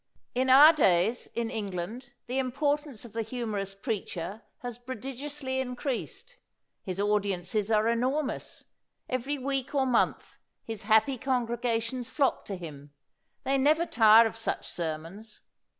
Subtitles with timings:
[0.33, 6.37] In our days, in England, the importance of the humorous preacher has prodigiously in creased;
[6.81, 8.63] his audiences are enormous;
[9.07, 12.95] every week or month his happy congregations flock to him;
[13.43, 15.41] they never tire of such sermons.